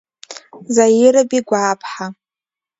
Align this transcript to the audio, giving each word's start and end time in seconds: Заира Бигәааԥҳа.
Заира 0.75 1.21
Бигәааԥҳа. 1.29 2.05